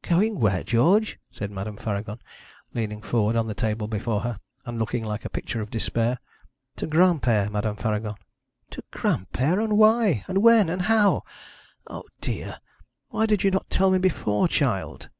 'Going 0.00 0.40
where, 0.40 0.62
George?' 0.64 1.18
said 1.30 1.50
Madame 1.50 1.76
Faragon, 1.76 2.18
leaning 2.72 3.02
forward 3.02 3.36
on 3.36 3.46
the 3.46 3.52
table 3.54 3.86
before 3.88 4.20
her, 4.22 4.40
and 4.64 4.78
looking 4.78 5.04
like 5.04 5.26
a 5.26 5.28
picture 5.28 5.60
of 5.60 5.68
despair. 5.68 6.16
'To 6.76 6.86
Granpere, 6.86 7.50
Madame 7.50 7.76
Faragon.' 7.76 8.14
'To 8.70 8.82
Granpere! 8.90 9.60
and 9.62 9.76
why? 9.76 10.24
and 10.26 10.38
when? 10.38 10.70
and 10.70 10.80
how? 10.80 11.24
O 11.88 12.04
dear! 12.22 12.58
Why 13.10 13.26
did 13.26 13.44
you 13.44 13.50
not 13.50 13.68
tell 13.68 13.90
me 13.90 13.98
before, 13.98 14.48
child?' 14.48 15.10